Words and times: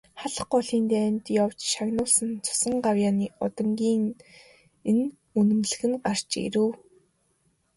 Халх 0.19 0.47
голын 0.53 0.83
дайнд 0.93 1.23
явж 1.43 1.59
шагнуулсан 1.73 2.29
цусан 2.45 2.75
гавьяаны 2.85 3.27
одонгийн 3.45 4.03
нь 4.93 5.09
үнэмлэх 5.39 5.81
гарч 6.05 6.29
ирэв. 6.45 6.69